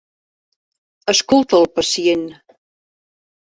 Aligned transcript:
Escolta 1.15 1.61
el 1.67 1.71
pacient. 1.77 2.27